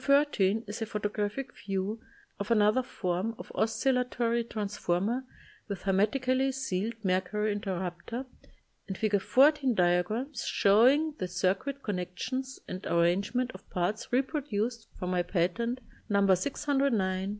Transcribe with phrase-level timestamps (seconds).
[0.03, 2.01] 13 is a photographic view
[2.39, 5.23] of another form of oscillatory transformer
[5.67, 8.25] with her metically sealed mercury interrupter,
[8.87, 9.21] and Fig.
[9.21, 15.21] 14 diagrams showing the circuit con nections and arrangement of parts repro duced from my
[15.21, 15.79] patent,
[16.09, 16.27] No.